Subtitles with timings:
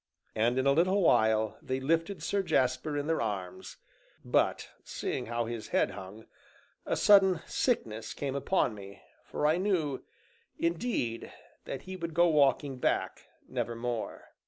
[0.33, 3.77] And in a little while they lifted Sir Jasper in their arms,
[4.25, 6.25] but seeing how his head hung,
[6.87, 10.03] a sudden sickness came upon me, for I knew,
[10.57, 11.31] indeed,
[11.65, 14.29] that he would go walking back nevermore.